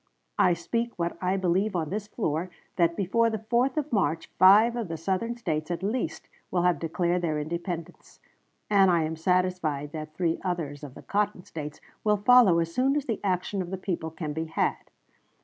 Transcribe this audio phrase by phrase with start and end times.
[0.39, 4.75] I speak what I believe on this floor, that before the 4th of March five
[4.75, 8.19] of the Southern States at least will have declared their independence;
[8.67, 12.95] and I am satisfied that three others of the Cotton States will follow as soon
[12.95, 14.89] as the action of the people can be had.